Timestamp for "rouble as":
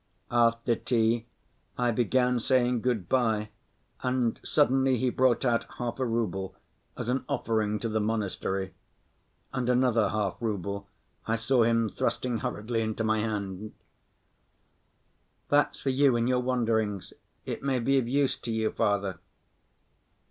6.07-7.07